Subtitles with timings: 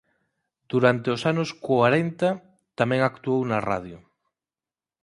[0.71, 2.29] Durante os anos corenta
[2.79, 3.97] tamén actuou na radio.